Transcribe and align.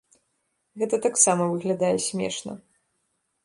Гэта 0.83 0.95
таксама 1.05 1.43
выглядае 1.53 1.93
смешна. 2.09 2.53